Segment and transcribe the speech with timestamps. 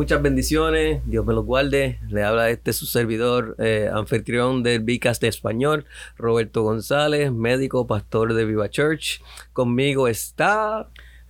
[0.00, 1.98] Muchas bendiciones, Dios me los guarde.
[2.08, 5.84] Le habla este su servidor, eh, anfitrión del Vicas de Español,
[6.16, 9.20] Roberto González, médico, pastor de Viva Church.
[9.52, 10.88] Conmigo está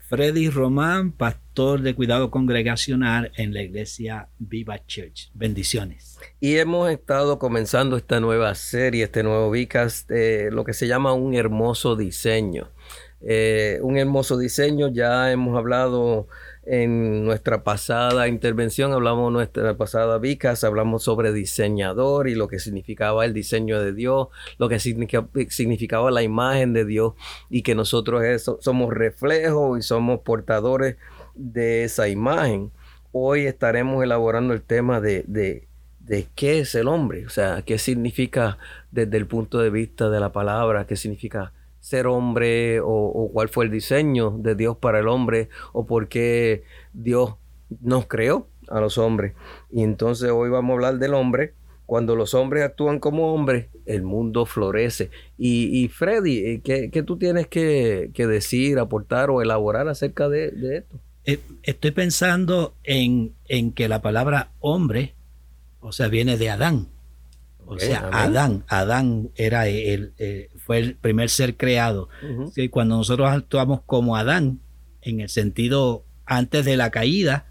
[0.09, 5.33] Freddy Román, pastor de cuidado congregacional en la iglesia Viva Church.
[5.35, 6.21] Bendiciones.
[6.39, 11.13] Y hemos estado comenzando esta nueva serie, este nuevo Vicas, de lo que se llama
[11.13, 12.69] un hermoso diseño.
[13.21, 16.29] Eh, un hermoso diseño, ya hemos hablado
[16.73, 23.25] en nuestra pasada intervención, hablamos nuestra pasada vicas, hablamos sobre diseñador y lo que significaba
[23.25, 27.15] el diseño de Dios, lo que significaba la imagen de Dios
[27.49, 28.23] y que nosotros
[28.61, 30.97] somos reflejos y somos portadores
[31.35, 32.71] de esa imagen.
[33.11, 35.67] Hoy estaremos elaborando el tema de, de,
[35.99, 38.59] de qué es el hombre, o sea, qué significa
[38.93, 43.65] desde el punto de vista de la palabra, qué significa ser hombre o, cuál fue
[43.65, 47.35] el diseño de Dios para el hombre o por qué Dios
[47.81, 49.35] nos creó a los hombres.
[49.71, 51.55] Y entonces hoy vamos a hablar del hombre.
[51.87, 55.11] Cuando los hombres actúan como hombres, el mundo florece.
[55.37, 61.01] Y, Freddy, eh, ¿qué, tú tienes que, decir, aportar o elaborar acerca de, esto?
[61.25, 65.15] Eh, estoy pensando en, en que la palabra hombre,
[65.81, 66.87] o sea, viene de Adán.
[67.71, 70.13] O sea, Adán, Adán era el,
[70.71, 72.09] fue el primer ser creado.
[72.71, 74.61] cuando nosotros actuamos como Adán,
[75.03, 77.47] en el sentido antes de la caída,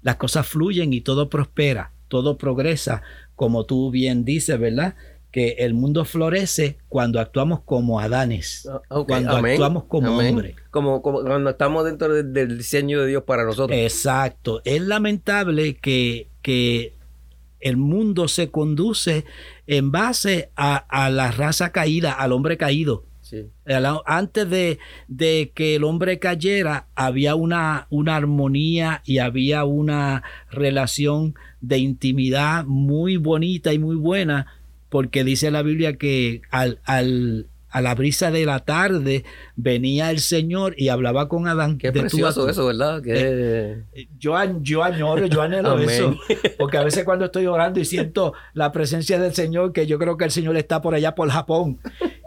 [0.00, 3.02] las cosas fluyen y todo prospera, todo progresa,
[3.36, 4.94] como tú bien dices, ¿verdad?
[5.30, 10.56] Que el mundo florece cuando actuamos como Adanes, ah, cuando actuamos como hombre.
[10.70, 13.78] Como, cuando estamos dentro del diseño de Dios para nosotros.
[13.78, 14.62] Exacto.
[14.64, 16.94] Es lamentable que, que
[17.60, 19.26] el mundo se conduce
[19.78, 23.06] en base a, la raza caída, al hombre caído.
[24.04, 24.78] Antes de,
[25.08, 32.66] de, que el hombre cayera, había una, una, armonía y había una relación de intimidad
[32.66, 34.48] muy bonita y muy buena,
[34.90, 39.24] porque dice la Biblia que al, al, a la brisa de la tarde
[39.56, 41.78] venía el Señor y hablaba con Adán.
[41.78, 43.02] Qué precioso eso, ¿verdad?
[43.06, 43.84] Eh,
[44.18, 46.16] yo, yo añoro, yo anhelo eso.
[46.58, 50.18] Porque a veces cuando estoy orando y siento la presencia del Señor, que yo creo
[50.18, 51.80] que el Señor está por allá por Japón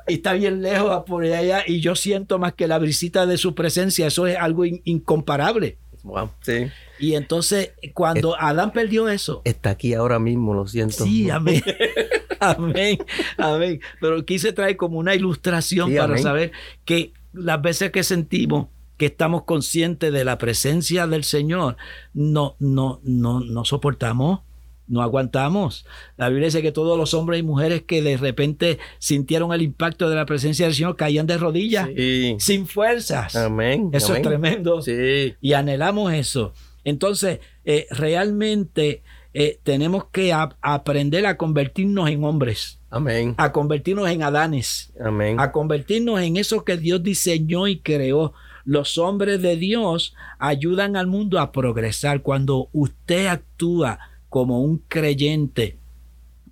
[0.08, 3.54] y está bien lejos por allá y yo siento más que la brisita de su
[3.54, 5.78] presencia, eso es algo incomparable.
[6.04, 6.68] Wow, sí.
[7.00, 9.42] Y entonces, cuando Adán perdió eso.
[9.44, 11.04] Está aquí ahora mismo, lo siento.
[11.04, 11.64] Sí, amén.
[12.40, 12.98] amén,
[13.38, 13.82] amén.
[14.00, 16.52] Pero quise traer como una ilustración para saber
[16.86, 21.76] que las veces que sentimos que estamos conscientes de la presencia del Señor,
[22.14, 24.40] no, no, no, no soportamos,
[24.88, 25.86] no aguantamos.
[26.18, 30.10] La Biblia dice que todos los hombres y mujeres que de repente sintieron el impacto
[30.10, 31.90] de la presencia del Señor caían de rodillas,
[32.38, 33.36] sin fuerzas.
[33.36, 33.90] Amén.
[33.92, 34.82] Eso es tremendo.
[34.82, 35.36] Sí.
[35.42, 36.54] Y anhelamos eso.
[36.84, 39.02] Entonces, eh, realmente
[39.38, 42.80] eh, tenemos que aprender a convertirnos en hombres.
[42.90, 43.36] Amén.
[43.38, 44.94] A convertirnos en Adanes.
[44.98, 45.42] Amén.
[45.42, 48.32] A convertirnos en eso que Dios diseñó y creó.
[48.64, 52.22] Los hombres de Dios ayudan al mundo a progresar.
[52.22, 55.80] Cuando usted actúa como un creyente,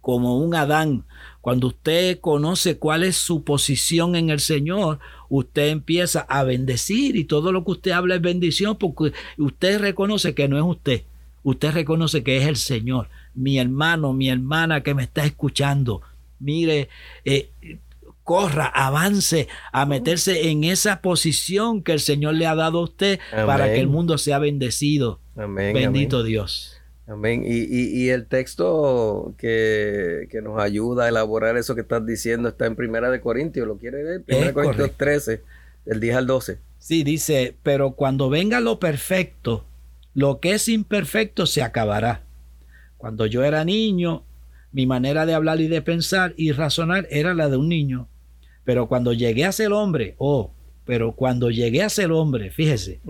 [0.01, 1.05] como un Adán,
[1.39, 7.23] cuando usted conoce cuál es su posición en el Señor, usted empieza a bendecir y
[7.23, 11.03] todo lo que usted habla es bendición porque usted reconoce que no es usted
[11.43, 13.09] usted reconoce que es el Señor.
[13.33, 16.01] Mi hermano, mi hermana que me está escuchando,
[16.39, 16.89] mire,
[17.25, 17.49] eh,
[18.23, 23.19] corra, avance a meterse en esa posición que el Señor le ha dado a usted
[23.31, 25.19] para que el mundo sea bendecido.
[25.35, 26.79] Amén, Bendito Dios.
[27.05, 27.44] Amén.
[27.45, 33.12] Y, el texto que, nos ayuda a elaborar eso que estás diciendo está en Primera
[33.12, 33.68] de Corintios.
[33.68, 34.23] ¿Lo quiere ver?
[34.23, 35.41] Primera de Corintios 13,
[35.85, 36.59] del 10 al 12.
[36.79, 39.65] Sí, dice, pero cuando venga lo perfecto,
[40.13, 42.24] lo que es imperfecto se acabará.
[42.98, 44.24] Cuando yo era niño,
[44.71, 48.07] mi manera de hablar y de pensar y razonar era la de un niño.
[48.63, 50.51] Pero cuando llegué a ser hombre, oh,
[50.86, 53.01] pero cuando llegué a ser hombre, fíjese,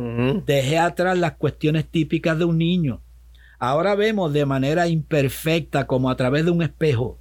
[0.45, 3.01] dejé atrás las cuestiones típicas de un niño.
[3.59, 7.19] Ahora vemos de manera imperfecta como a través de un espejo,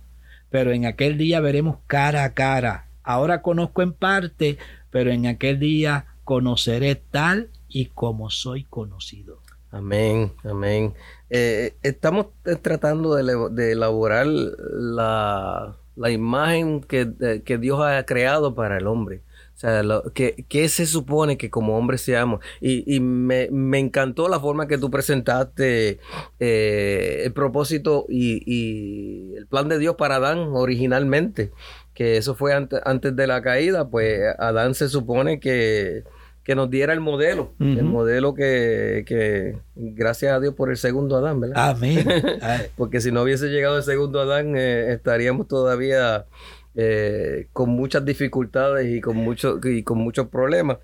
[0.51, 2.89] pero en aquel día veremos cara a cara.
[3.03, 4.59] Ahora conozco en parte,
[4.91, 9.42] pero en aquel día conoceré tal y como soy conocido.
[9.73, 10.93] Amén, amén.
[11.31, 12.27] Eh, estamos
[12.61, 19.23] tratando de, elaborar la, la imagen que, eh, que Dios ha creado para el hombre.
[19.57, 22.41] O sea, lo, que, que, se supone que como hombre seamos.
[22.61, 26.01] Y, y me, me, encantó la forma que tú presentaste
[26.39, 31.51] eh, el propósito y, y, el plan de Dios para Adán originalmente.
[31.95, 36.05] Que eso fue antes, antes de la caída, pues Adán se supone que,
[36.45, 37.79] que nos diera el modelo, uh -huh.
[37.79, 41.71] el modelo que, que, gracias a Dios por el segundo Adán, ¿verdad?
[41.71, 42.05] Amén.
[42.77, 46.27] Porque si no hubiese llegado el segundo Adán, eh, estaríamos todavía
[46.75, 50.79] eh, con muchas dificultades y con, mucho, y con muchos problemas.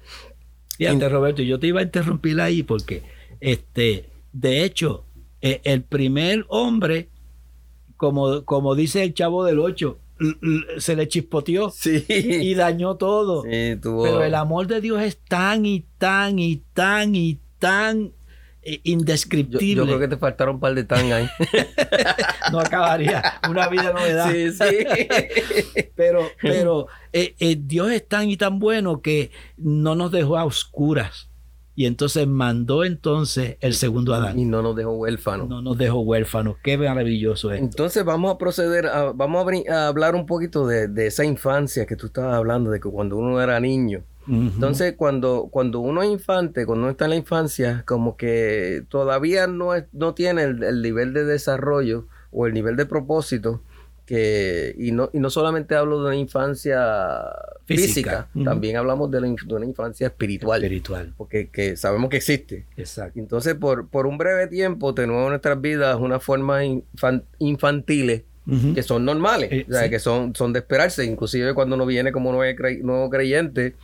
[0.77, 3.03] Fíjate, Roberto, yo te iba a interrumpir ahí porque,
[3.41, 5.05] este, de hecho,
[5.41, 7.09] eh, el primer hombre,
[7.97, 9.99] como, como dice el chavo del 8,
[10.79, 12.05] se le chispoteó sí.
[12.09, 13.43] y dañó todo.
[13.43, 13.79] Sí.
[13.81, 18.13] Pero el amor de Dios es tan y tan y tan y tan
[18.63, 19.77] eh, indescriptible.
[19.77, 21.29] Yo, yo, creo que te faltaron un par de tan ahí.
[22.53, 23.41] no acabaría.
[23.49, 24.31] Una vida no me da.
[24.31, 25.89] Sí, sí.
[25.97, 30.45] pero pero eh, eh, Dios es tan y tan bueno que no nos dejó a
[30.45, 31.28] oscuras.
[31.79, 34.37] Y entonces mandó entonces el segundo Adán.
[34.37, 35.49] Y no nos dejó huérfanos.
[35.49, 36.57] No nos dejó huérfanos.
[36.61, 37.61] Qué maravilloso es.
[37.61, 41.87] Entonces vamos a proceder, a, vamos a, a, hablar un poquito de, de, esa infancia
[41.87, 44.03] que tú estabas hablando, de que cuando uno era niño.
[44.27, 44.55] Uh -huh.
[44.55, 49.47] Entonces cuando, cuando uno es infante, cuando uno está en la infancia, como que todavía
[49.47, 53.61] no, es, no tiene el, el nivel de desarrollo o el nivel de propósito
[54.09, 56.81] que, y, no, y no solamente hablo de una infancia
[57.67, 58.45] física, física uh -huh.
[58.47, 60.63] también hablamos de, la, de, una infancia espiritual.
[60.65, 61.13] Espiritual.
[61.15, 62.65] Porque que sabemos que existe.
[62.79, 63.21] Exacto.
[63.21, 68.53] Entonces, por, por un breve tiempo, tenemos en nuestras vidas unas formas infan, infantiles uh
[68.53, 68.75] -huh.
[68.75, 69.91] que son normales, eh, o sea, sí.
[69.91, 71.05] que son, son de esperarse.
[71.05, 73.75] Inclusive cuando uno viene como nuevo, cre nuevo creyente,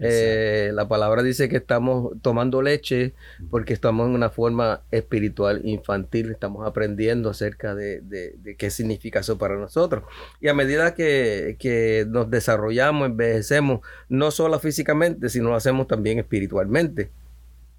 [0.00, 3.14] eh, la palabra dice que estamos tomando leche
[3.50, 9.38] porque estamos en una forma espiritual infantil, estamos aprendiendo acerca de, de, qué significa eso
[9.38, 10.04] para nosotros.
[10.40, 16.18] Y a medida que, que, nos desarrollamos, envejecemos, no solo físicamente, sino lo hacemos también
[16.18, 17.10] espiritualmente.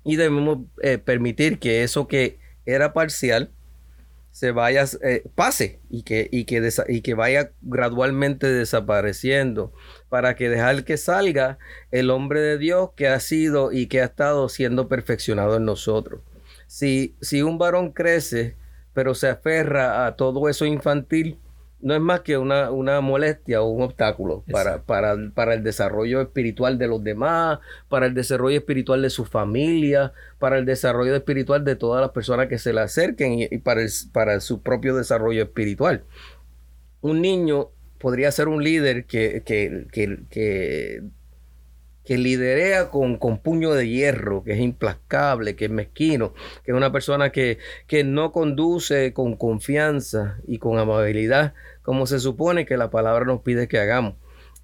[0.03, 3.50] Y debemos eh, permitir que eso que era parcial,
[4.35, 9.71] se vaya, eh, pase y que, y, que y que vaya gradualmente desapareciendo
[10.09, 11.57] para que dejar que salga
[11.89, 16.19] el hombre de Dios que ha sido y que ha estado siendo perfeccionado en nosotros.
[16.67, 18.57] Si, si un varón crece,
[18.91, 21.39] pero se aferra a todo eso infantil,
[21.85, 26.19] no es más que una, una molestia o un obstáculo para, para, para, el desarrollo
[26.19, 27.59] espiritual de los demás,
[27.89, 32.47] para el desarrollo espiritual de su familia, para el desarrollo espiritual de todas las personas
[32.47, 36.05] que se le acerquen y, y para, el, para su propio desarrollo espiritual.
[37.01, 41.03] Un niño podría ser un líder que, que, que, que
[42.05, 46.77] que liderea con, con, puño de hierro, que es implacable, que es mezquino, que es
[46.77, 47.57] una persona que,
[47.87, 53.41] que no conduce con confianza y con amabilidad, como se supone que la palabra nos
[53.41, 54.15] pide que hagamos.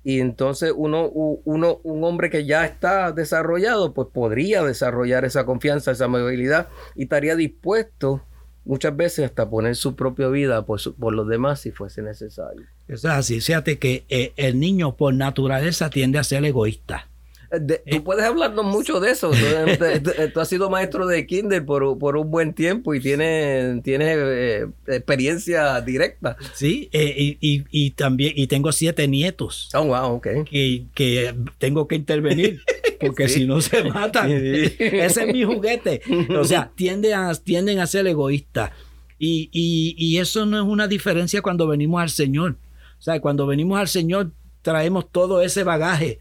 [0.03, 5.91] Y entonces uno, uno, un hombre que ya está desarrollado, pues podría desarrollar esa confianza,
[5.91, 8.21] esa amabilidad y estaría dispuesto
[8.65, 12.63] muchas veces hasta poner su propia vida por, por los demás si fuese necesario.
[12.87, 17.10] Es así, fíjate que eh, el niño por naturaleza tiende a ser egoísta.
[17.59, 19.31] De, tú puedes hablarnos mucho de eso.
[19.31, 24.17] Tú, tú, has sido maestro de kinder por, por un buen tiempo y tienes, tienes
[24.17, 26.37] eh, experiencia directa.
[26.53, 29.69] Sí, eh, y, y, y, también y tengo siete nietos.
[29.73, 30.27] Oh, wow, ok.
[30.49, 32.61] Que, que tengo que intervenir
[33.01, 33.41] porque sí.
[33.41, 34.29] si no se matan.
[34.29, 34.75] Sí.
[34.79, 36.01] Ese es mi juguete.
[36.39, 38.71] O sea, tienden a, tienden a ser egoístas.
[39.19, 42.55] Y, y, y eso no es una diferencia cuando venimos al Señor.
[42.97, 44.31] O sea, cuando venimos al Señor
[44.61, 46.19] traemos todo ese bagaje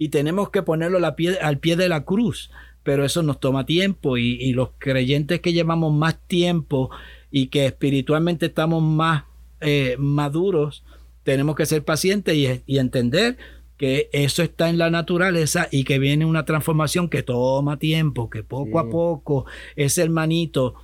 [0.00, 2.50] y tenemos que ponerlo la pie, al pie de la cruz.
[2.82, 6.88] Pero eso nos toma tiempo y, y, los creyentes que llevamos más tiempo
[7.30, 9.24] y que espiritualmente estamos más
[9.60, 10.84] eh, maduros,
[11.22, 13.36] tenemos que ser pacientes y, y, entender
[13.76, 18.42] que eso está en la naturaleza y que viene una transformación que toma tiempo, que
[18.42, 18.86] poco sí.
[18.88, 19.44] a poco
[19.76, 20.76] ese hermanito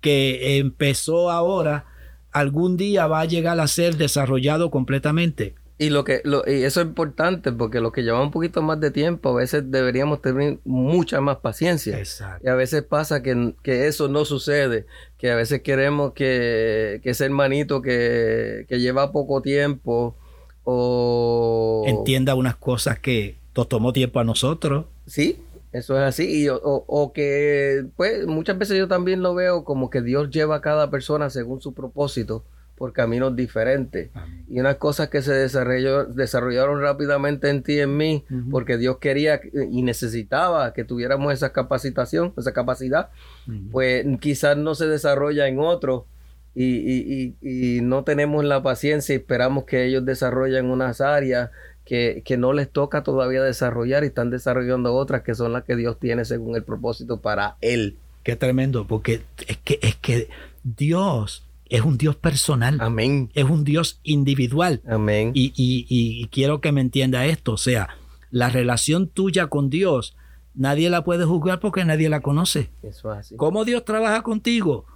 [0.00, 1.86] que empezó ahora,
[2.32, 5.54] algún día va a llegar a ser desarrollado completamente.
[5.78, 8.80] Y lo que lo, y eso es importante porque lo que lleva un poquito más
[8.80, 11.98] de tiempo, a veces deberíamos tener mucha más paciencia.
[11.98, 12.46] Exacto.
[12.46, 14.86] Y a veces pasa que, que, eso no sucede,
[15.18, 20.16] que a veces queremos que, que ese hermanito que, que lleva poco tiempo
[20.64, 24.86] o entienda unas cosas que nos tomó tiempo a nosotros.
[25.06, 25.42] Sí,
[25.72, 26.42] eso es así.
[26.42, 30.56] Y, o, o, que, pues, muchas veces yo también lo veo como que Dios lleva
[30.56, 32.44] a cada persona según su propósito
[32.76, 34.10] por caminos diferentes.
[34.14, 34.44] Amén.
[34.48, 38.50] Y unas cosas que se desarrolló, desarrollaron rápidamente en ti y en mí, uh -huh.
[38.50, 39.40] porque Dios quería
[39.70, 43.10] y necesitaba que tuviéramos esa capacitación, esa capacidad,
[43.46, 43.70] uh -huh.
[43.70, 46.06] pues quizás no se desarrolla en otro
[46.54, 51.50] y, y, y, y no tenemos la paciencia y esperamos que ellos desarrollen unas áreas
[51.84, 55.76] que, que, no les toca todavía desarrollar y están desarrollando otras que son las que
[55.76, 57.96] Dios tiene según el propósito para Él.
[58.22, 60.28] Qué tremendo, porque es que, es que
[60.64, 62.78] Dios es un Dios personal.
[62.80, 63.30] Amén.
[63.34, 64.82] Es un Dios individual.
[64.88, 65.32] Amén.
[65.34, 67.52] Y, y, y, quiero que me entienda esto.
[67.52, 67.88] O sea,
[68.30, 70.16] la relación tuya con Dios,
[70.54, 72.70] nadie la puede juzgar porque nadie la conoce.
[72.82, 73.36] Eso es así.
[73.36, 74.86] ¿Cómo Dios trabaja contigo?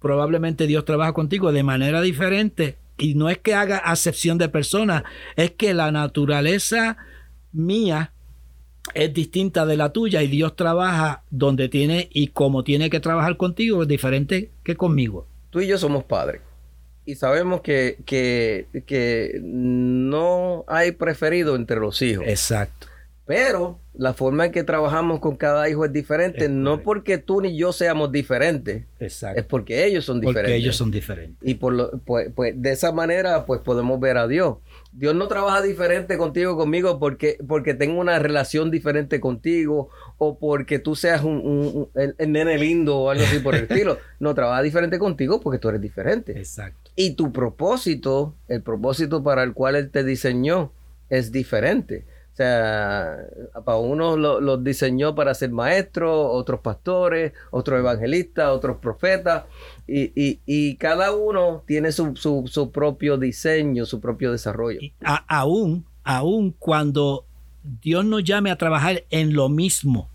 [0.00, 2.78] Probablemente Dios trabaja contigo de manera diferente.
[2.98, 5.04] Y no es que haga acepción de personas,
[5.36, 6.98] es que la naturaleza
[7.52, 8.12] mía
[8.94, 13.36] es distinta de la tuya y Dios trabaja donde tiene y como tiene que trabajar
[13.36, 15.29] contigo es diferente que conmigo.
[15.50, 16.40] Tú y yo somos padres
[17.04, 22.24] y sabemos que, que, que no hay preferido entre los hijos.
[22.28, 22.86] Exacto.
[23.26, 27.40] Pero la forma en que trabajamos con cada hijo es diferente, Es no porque tú
[27.40, 29.38] ni yo seamos diferentes, Exacto.
[29.38, 30.58] es porque ellos son Porque diferentes.
[30.60, 31.38] ellos son diferentes.
[31.48, 34.56] Y por lo, pues, pues, de esa manera pues podemos ver a Dios.
[34.92, 39.90] Dios no trabaja diferente contigo, conmigo, porque, porque tengo una relación diferente contigo
[40.22, 43.54] o porque tú seas un, un- un- el, el nene lindo o algo así por
[43.54, 43.96] el estilo.
[44.18, 46.32] No, trabaja diferente contigo porque tú eres diferente.
[46.38, 46.90] Exacto.
[46.94, 50.72] Y tu propósito, el propósito para el cual Él te diseñó,
[51.08, 52.04] es diferente.
[52.32, 53.16] O sea,
[53.64, 59.44] para unos lo- los diseñó para ser maestros, otros pastores, otros evangelistas, otros profetas,
[59.86, 64.80] y, y- y cada uno tiene su, su- su propio diseño, su propio desarrollo.
[64.80, 67.24] Y a- aún, aún cuando
[67.62, 70.08] Dios nos llame a trabajar en lo mismo,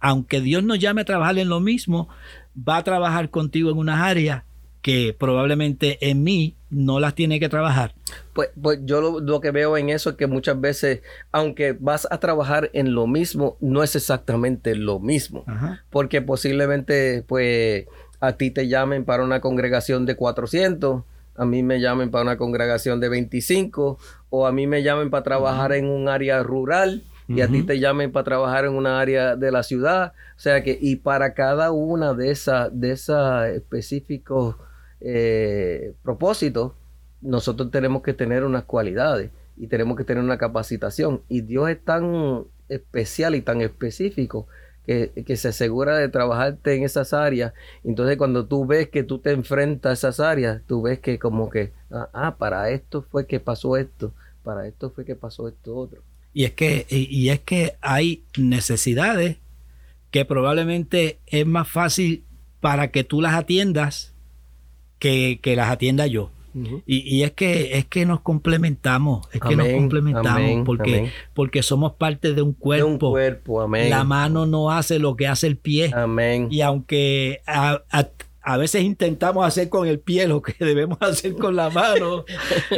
[0.00, 2.08] aunque Dios nos llame a trabajar en lo mismo,
[2.56, 4.42] va a trabajar contigo en unas áreas
[4.82, 7.94] que probablemente en mí no las tiene que trabajar.
[8.32, 12.08] Pues, pues yo lo, lo que veo en eso es que muchas veces, aunque vas
[12.10, 15.44] a trabajar en lo mismo, no es exactamente lo mismo.
[15.46, 15.84] Ajá.
[15.90, 17.86] porque posiblemente pues
[18.20, 21.02] a ti te llamen para una congregación de 400,
[21.36, 23.98] a mí me llamen para una congregación de 25
[24.30, 27.78] o a mí me llamen para trabajar en un área rural y a ti te
[27.78, 31.70] llamen para trabajar en una área de la ciudad, o sea que y para cada
[31.70, 34.56] una de esas de esas específicos
[35.00, 36.72] eh, propósitos
[37.20, 41.22] nosotros tenemos que tener unas cualidades y tenemos que tener una capacitación.
[41.28, 44.46] Y Dios es tan especial y tan específico
[44.90, 47.52] que, se asegura de trabajarte en esas áreas.
[47.84, 51.48] Entonces, cuando tú ves que tú te enfrentas a esas áreas, tú ves que como
[51.48, 55.76] que, ah, ah, para esto fue que pasó esto, para esto fue que pasó esto
[55.76, 56.02] otro.
[56.32, 59.36] Y es que, y es que hay necesidades
[60.10, 62.24] que probablemente es más fácil
[62.60, 64.12] para que tú las atiendas
[64.98, 66.32] que, que las atienda yo.
[66.86, 71.10] Y, y es que es que nos complementamos, es que nos complementamos amén, porque, amén.
[71.34, 72.86] porque somos parte de un De cuerpo.
[72.88, 73.90] un cuerpo, amén.
[73.90, 75.90] La mano no hace lo que hace el pie.
[75.94, 76.48] Amén.
[76.50, 78.08] Y aunque a, a-
[78.42, 82.24] a veces intentamos hacer con el pie lo que debemos hacer con la mano,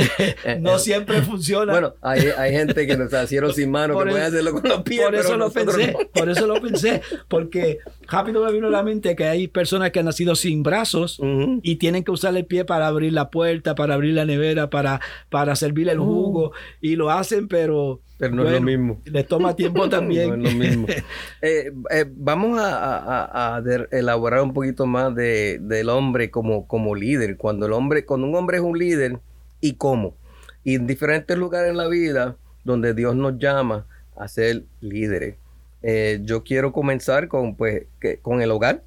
[0.61, 1.73] no siempre funciona.
[1.73, 4.83] Bueno, hay, hay gente que nos nacieron sin mano, Por que puede hacerlo con los
[4.83, 5.02] pies.
[5.04, 5.99] por eso lo pensé, no.
[6.12, 7.78] por eso lo pensé, porque
[8.09, 11.61] rápido me vino a la mente que hay personas que han nacido sin brazos Ujú.
[11.62, 15.00] y tienen que usar el pie para abrir la puerta, para abrir la nevera, para,
[15.31, 19.00] para servir el jugo y lo hacen, pero, Pero no es lo mismo.
[19.04, 20.28] Les toma tiempo también.
[20.40, 20.86] No es lo mismo.
[21.42, 23.60] Eh, eh, vamos a,
[23.90, 27.36] elaborar un poquito más de, del hombre como, como líder.
[27.36, 29.18] Cuando el hombre, cuando un hombre es un líder,
[29.60, 30.14] ¿y cómo?
[30.62, 33.86] Y en diferentes lugares en la vida donde Dios nos llama
[34.16, 35.34] a ser líderes.
[35.82, 38.84] Eh, yo quiero comenzar con, pues, que- con el hogar.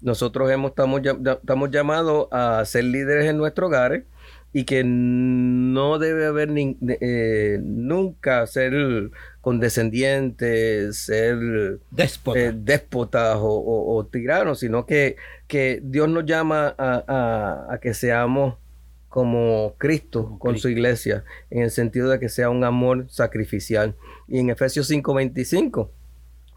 [0.00, 4.04] Nosotros hemos, estamos, ya- estamos llamados a ser líderes en nuestros hogares
[4.58, 8.72] y que no debe haber ni- eh, nunca ser
[9.40, 12.38] condescendientes, ser Déspota.
[12.40, 17.78] eh, déspotas o, o- o tiranos, sino que, que Dios nos llama a, a- a
[17.78, 18.54] que seamos
[19.08, 20.68] como Cristo Como con Cristo.
[20.68, 23.94] su iglesia, en el sentido de que sea un amor sacrificial.
[24.26, 25.90] Y en Efesios 5:25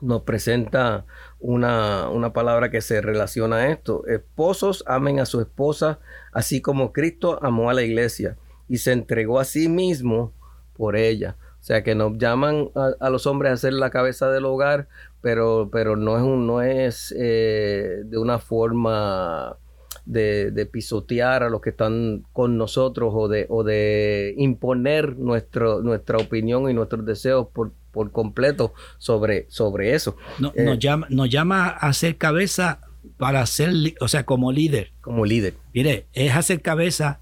[0.02, 1.06] nos presenta
[1.40, 4.06] una, una palabra que se relaciona a esto.
[4.08, 6.00] Esposos amen a su esposa,
[6.34, 10.34] así como Cristo amó a la iglesia y se entregó a sí mismo
[10.76, 11.38] por ella.
[11.60, 14.88] O sea que nos llaman a, los hombres a ser la cabeza del hogar,
[15.22, 19.58] pero, pero no es, no es eh, de una forma
[20.06, 25.82] de, de pisotear a los que están con nosotros o de, o de imponer nuestro,
[25.82, 31.08] nuestra opinión y nuestros deseos por, por completo sobre, sobre eso, No- eh, nos, llama,
[31.10, 32.80] nos llama a ser cabeza
[33.18, 34.92] para ser, o sea, como líder.
[35.02, 35.56] como líder.
[35.74, 37.20] Mire, es hacer cabeza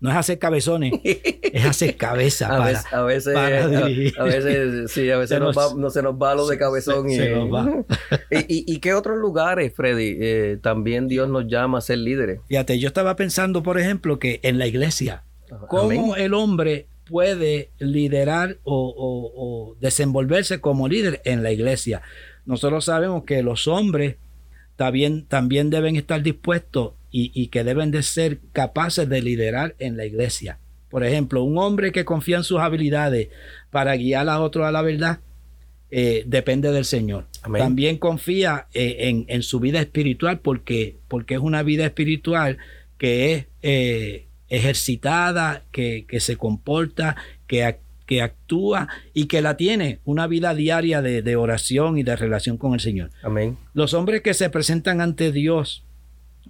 [0.00, 0.92] No es hacer cabezones,
[1.52, 2.48] es hacer cabeza.
[2.54, 4.14] A veces, a veces, para a- dirigir.
[4.20, 6.58] a veces, sí, a veces Se nos nos- va, no se nos va lo de
[6.58, 7.08] cabezón.
[7.08, 7.84] se- y, se nos va.
[8.30, 12.40] y, y- y qué otros lugares, Freddy, eh, también Dios nos llama a ser líderes?
[12.48, 15.24] Fíjate, yo estaba pensando, por ejemplo, que en la iglesia,
[15.68, 16.22] cómo Amén.
[16.24, 19.32] el hombre puede liderar o, o-
[19.72, 22.02] o desenvolverse como líder en la iglesia.
[22.44, 24.16] Nosotros sabemos que los hombres
[24.76, 29.96] también, también deben estar dispuestos y, y que deben de ser capaces de liderar en
[29.96, 30.58] la iglesia.
[30.90, 33.28] Por ejemplo, un hombre que confía en sus habilidades
[33.70, 35.20] para guiar a otros a la verdad,
[35.90, 37.26] eh, depende del Señor.
[37.42, 37.62] Amén.
[37.62, 42.58] También confía eh, en, en su vida espiritual porque, porque es una vida espiritual
[42.98, 47.16] que es eh, ejercitada, que, que se comporta,
[47.46, 52.16] que, que actúa y que la tiene una vida diaria de, de oración y de
[52.16, 53.10] relación con el Señor.
[53.22, 53.56] Amén.
[53.72, 55.84] Los hombres que se presentan ante Dios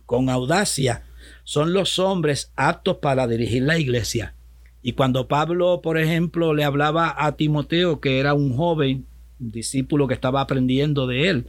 [0.06, 1.02] con audacia
[1.48, 4.34] son los hombres aptos para dirigir la iglesia.
[4.82, 9.06] Y cuando Pablo, por ejemplo, le hablaba a Timoteo, que era un joven
[9.40, 11.46] un discípulo que estaba aprendiendo de él,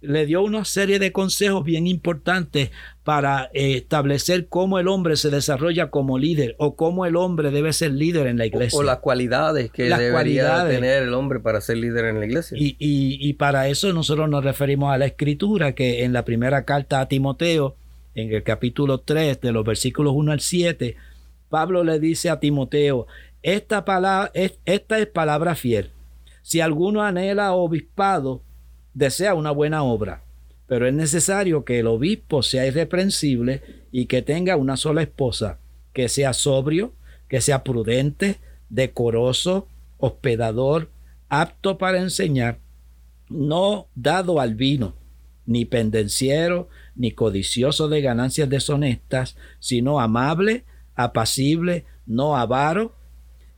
[0.00, 2.70] le dio una serie de consejos bien importantes
[3.04, 7.72] para eh, establecer cómo el hombre se desarrolla como líder o cómo el hombre debe
[7.72, 8.78] ser líder en la O, iglesia.
[8.80, 10.74] o las cualidades que Las debería cualidades.
[10.74, 12.58] tener el hombre para ser líder en la iglesia.
[12.58, 16.64] Y, y- y para eso nosotros nos referimos a la escritura, que en la primera
[16.64, 17.76] carta a Timoteo,
[18.14, 20.96] en el capítulo 3, de los versículos 1 al 7,
[21.48, 23.06] Pablo le dice a Timoteo,
[23.42, 25.90] esta, palabra, es, es palabra fiel.
[26.42, 28.42] Si alguno anhela obispado,
[28.94, 30.22] desea una buena obra,
[30.66, 33.62] pero es necesario que el obispo sea irreprensible
[33.92, 35.58] y que tenga una sola esposa,
[35.92, 36.92] que sea sobrio,
[37.28, 38.38] que sea prudente,
[38.68, 40.88] decoroso, hospedador,
[41.28, 42.58] apto para enseñar,
[43.28, 44.94] no dado al vino,
[45.46, 52.94] ni pendenciero, ni codicioso de ganancias deshonestas, sino amable, apacible, no avaro,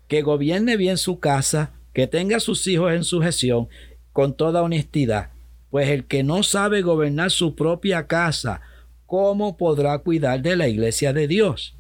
[0.09, 3.69] que gobierne bien su casa, que tenga a sus hijos en sujeción,
[4.13, 5.31] con toda honestidad.
[5.71, 8.61] Pues el que no sabe gobernar su propia casa,
[9.07, 11.77] ¿cómo podrá cuidar de la iglesia de Dios?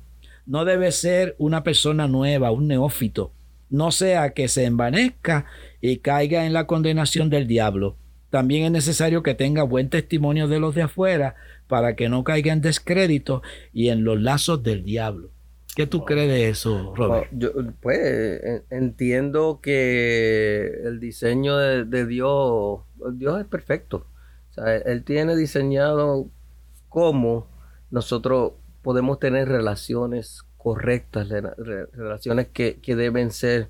[0.46, 3.32] No debe ser una persona nueva, un neófito,
[3.68, 5.46] no sea que se envanezca
[5.80, 7.96] y caiga en la condenación del diablo.
[8.32, 11.34] También es necesario que tenga buen testimonio de los de afuera
[11.68, 13.42] para que no caiga en descrédito
[13.74, 15.28] y en los lazos del diablo.
[15.76, 17.28] ¿Qué tú crees de eso, Robert?
[17.30, 17.50] Oh, yo,
[17.82, 22.80] pues entiendo que el diseño de, de Dios,
[23.12, 24.06] Dios es perfecto.
[24.50, 26.26] O sea, él, tiene diseñado
[26.88, 27.48] cómo
[27.90, 33.68] nosotros podemos tener relaciones correctas, rela- re- relaciones que, que deben ser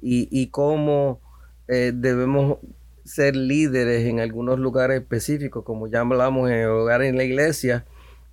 [0.00, 1.20] y, y cómo
[1.66, 2.58] eh, debemos
[3.04, 7.84] ser líderes en algunos lugares específicos, como ya hablamos en el hogar en la iglesia,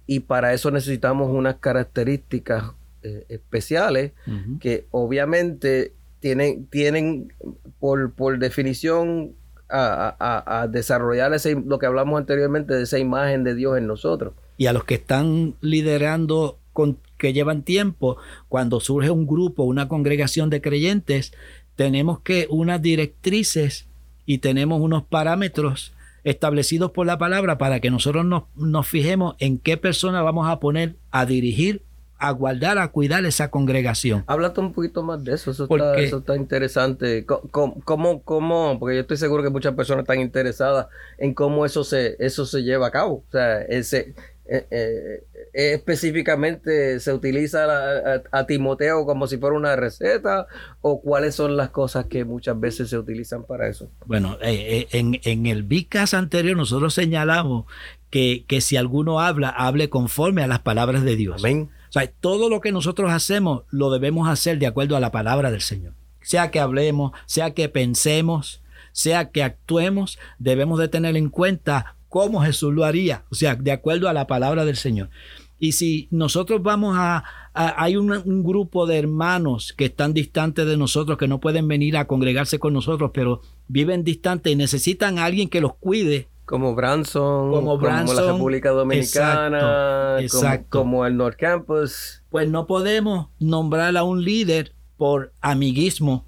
[0.08, 2.72] y para eso necesitamos unas características
[3.04, 4.12] eh, especiales
[4.60, 7.34] que obviamente tienen, tienen
[7.80, 9.32] por, por definición
[9.70, 13.88] a, a- a desarrollar ese, lo que hablamos anteriormente de esa imagen de Dios en
[13.88, 14.34] nosotros.
[14.58, 18.18] y a los que están liderando con, que llevan tiempo,
[18.50, 21.34] cuando surge un grupo, una congregación de creyentes,
[21.76, 23.88] tenemos que unas directrices
[24.34, 29.58] y tenemos unos parámetros establecidos por la palabra para que nosotros nos, nos fijemos en
[29.58, 31.82] qué persona vamos a poner a dirigir,
[32.18, 34.24] a guardar, a cuidar esa congregación.
[34.28, 37.26] Háblate un poquito más de eso, eso, está, eso está interesante.
[37.26, 37.42] Co-
[37.84, 42.16] ¿Cómo, cómo, porque yo estoy seguro que muchas personas están interesadas en cómo eso se,
[42.20, 43.24] eso se lleva a cabo.
[43.28, 44.14] O sea, ese,
[44.54, 50.48] eh, eh, eh, específicamente se utiliza a, a- a Timoteo como si fuera una receta
[50.82, 53.90] o cuáles son las cosas que muchas veces se utilizan para eso.
[54.06, 57.66] Bueno, eh, en, en el Vicas anterior nosotros señalamos
[58.10, 61.42] que, que si alguno habla, hable conforme a las palabras de Dios.
[61.42, 61.70] Amén.
[61.90, 65.50] O sea, todo lo que nosotros hacemos lo debemos hacer de acuerdo a la palabra
[65.52, 65.94] del Señor.
[66.22, 68.62] Sea que hablemos, sea que pensemos,
[68.92, 73.72] sea que actuemos, debemos de tener en cuenta cómo Jesús lo haría, o sea, de
[73.72, 75.10] acuerdo a la palabra del Señor.
[75.58, 80.66] Y si nosotros vamos a, a- hay un, un grupo de hermanos que están distantes
[80.68, 85.18] de nosotros, que no pueden venir a congregarse con nosotros, pero viven distantes y necesitan
[85.20, 90.84] a alguien que los cuide, Como Branson, Como como, la Branson, República Dominicana, exacto, como-.
[90.84, 92.24] Como, el North Campus.
[92.30, 96.26] pues no podemos nombrar a un líder por amiguismo.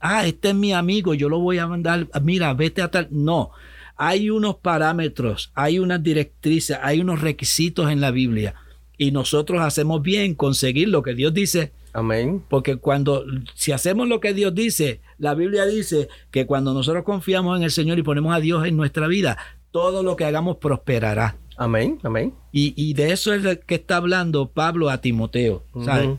[0.00, 3.06] Ah, este es mi amigo, yo lo voy a mandar, mira, vete a tal.
[3.10, 3.50] No,
[3.96, 8.54] hay unos parámetros, hay unas directrices, hay unos requisitos en la Biblia.
[8.98, 12.42] Y nosotros hacemos bien conseguir lo que Dios dice, Amén.
[12.48, 13.24] porque cuando,
[13.54, 17.70] si hacemos lo que Dios dice, la Biblia dice que cuando nosotros confiamos en el
[17.70, 19.38] Señor y ponemos a Dios en nuestra vida,
[19.70, 21.36] todo lo que hagamos prosperará.
[21.56, 22.34] Amén, amén.
[22.52, 25.64] Y, de eso es que está hablando Pablo a Timoteo.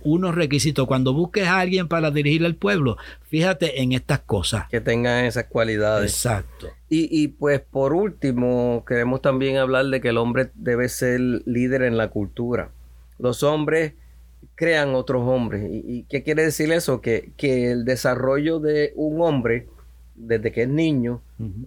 [0.03, 0.87] Unos requisitos.
[0.87, 4.67] Cuando busques a alguien para dirigir al pueblo, fíjate en estas cosas.
[4.69, 6.11] Que tengan esas cualidades.
[6.11, 6.69] Exacto.
[6.89, 11.83] Y, y, pues por último, queremos también hablar de que el hombre debe ser líder
[11.83, 12.71] en la cultura.
[13.19, 13.93] Los hombres
[14.55, 15.69] crean otros hombres.
[15.71, 17.01] ¿Y, qué quiere decir eso?
[17.01, 19.67] Que, que el desarrollo de un hombre
[20.15, 21.21] desde que es niño,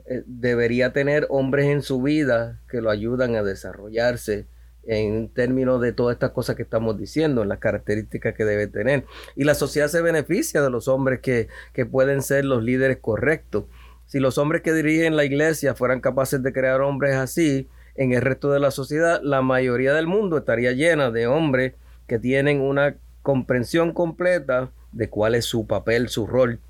[0.06, 4.46] eh, debería tener hombres en su vida que lo ayudan a desarrollarse
[4.86, 9.04] en términos de todas estas cosas que estamos diciendo, en las características que debe tener.
[9.34, 13.64] Y la sociedad se beneficia de los hombres que, que pueden ser los líderes correctos.
[14.06, 18.22] Si los hombres que dirigen la iglesia fueran capaces de crear hombres así, en el
[18.22, 21.74] resto de la sociedad, la mayoría del mundo estaría llena de hombres
[22.06, 26.60] que tienen una comprensión completa de cuál es su papel, su rol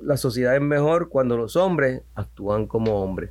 [0.00, 3.30] la sociedad es mejor cuando los hombres actúan como hombres.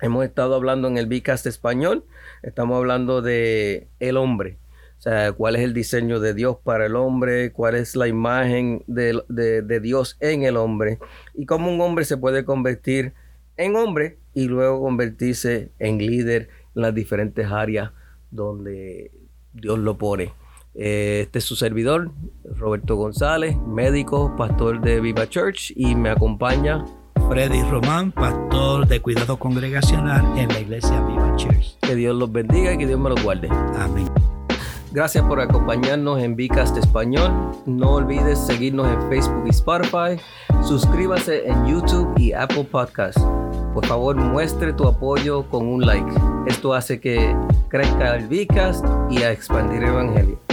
[0.00, 2.04] Hemos estado hablando en el Bicast español,
[2.42, 4.58] estamos hablando de el hombre,
[4.98, 8.82] o sea, cuál es el diseño de Dios para el hombre, cuál es la imagen
[8.86, 10.98] de, de Dios en el hombre
[11.32, 13.12] y cómo un hombre se puede convertir
[13.56, 17.92] en hombre y luego convertirse en líder en las diferentes áreas
[18.30, 19.12] donde
[19.52, 20.32] Dios lo pone.
[20.74, 22.10] Eh, este es su servidor,
[22.44, 26.84] Roberto González, médico, pastor de Viva Church y me acompaña
[27.28, 31.78] Freddy Román, pastor de cuidado congregacional en la iglesia Viva Church.
[31.80, 33.48] Que Dios los bendiga y que Dios me los guarde.
[33.78, 34.10] Amén.
[34.92, 37.32] Gracias por acompañarnos en Vicast Español.
[37.66, 40.22] No olvides seguirnos en Facebook y Spotify.
[40.62, 43.20] Suscríbase en YouTube y Apple Podcasts.
[43.74, 46.12] Por favor, muestre tu apoyo con un like.
[46.46, 47.34] Esto hace que
[47.68, 50.43] crezca el Vicast y a expandir el Evangelio.